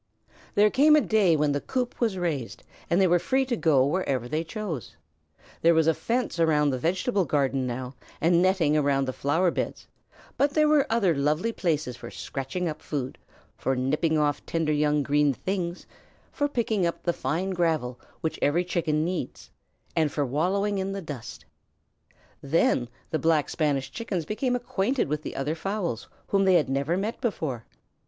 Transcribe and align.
There 0.55 0.71
came 0.71 0.95
a 0.95 0.99
day 1.01 1.35
when 1.35 1.51
the 1.51 1.61
coop 1.61 2.01
was 2.01 2.17
raised 2.17 2.63
and 2.89 2.99
they 2.99 3.05
were 3.05 3.19
free 3.19 3.45
to 3.45 3.55
go 3.55 3.85
where 3.85 4.17
they 4.27 4.43
chose. 4.43 4.95
There 5.61 5.75
was 5.75 5.85
a 5.85 5.93
fence 5.93 6.39
around 6.39 6.71
the 6.71 6.79
vegetable 6.79 7.23
garden 7.23 7.67
now 7.67 7.93
and 8.19 8.41
netting 8.41 8.75
around 8.75 9.07
the 9.07 9.13
flower 9.13 9.51
beds, 9.51 9.85
but 10.37 10.55
there 10.55 10.67
were 10.67 10.87
other 10.91 11.13
lovely 11.13 11.51
places 11.51 11.97
for 11.97 12.09
scratching 12.09 12.67
up 12.67 12.81
food, 12.81 13.19
for 13.55 13.75
nipping 13.75 14.17
off 14.17 14.43
tender 14.47 14.73
young 14.73 15.03
green 15.03 15.33
things, 15.35 15.85
for 16.31 16.47
picking 16.47 16.87
up 16.87 17.03
the 17.03 17.13
fine 17.13 17.51
gravel 17.51 17.99
which 18.21 18.39
every 18.41 18.65
Chicken 18.65 19.05
needs, 19.05 19.51
and 19.95 20.11
for 20.11 20.25
wallowing 20.25 20.79
in 20.79 20.93
the 20.93 21.01
dust. 21.03 21.45
Then 22.41 22.89
the 23.11 23.19
Black 23.19 23.49
Spanish 23.51 23.91
Chickens 23.91 24.25
became 24.25 24.55
acquainted 24.55 25.07
with 25.07 25.21
the 25.21 25.35
other 25.35 25.53
fowls 25.53 26.07
whom 26.29 26.45
they 26.45 26.55
had 26.55 26.69
never 26.69 26.97
met 26.97 27.21
before. 27.21 27.65